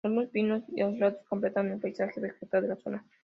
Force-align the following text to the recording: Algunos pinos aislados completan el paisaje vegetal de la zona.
Algunos 0.03 0.31
pinos 0.31 0.63
aislados 0.75 1.21
completan 1.29 1.69
el 1.69 1.79
paisaje 1.79 2.19
vegetal 2.19 2.63
de 2.63 2.69
la 2.69 2.75
zona. 2.75 3.05